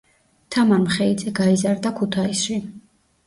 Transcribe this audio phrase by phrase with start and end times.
[0.53, 2.57] თამარ მხეიძე გაიზარდა ქუთაისში.